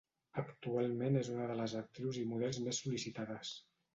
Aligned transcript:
Actualment 0.41 1.19
és 1.19 1.29
una 1.33 1.49
de 1.51 1.57
les 1.59 1.77
actrius 1.81 2.19
i 2.21 2.25
models 2.31 2.61
més 2.69 2.83
sol·licitades. 2.87 3.55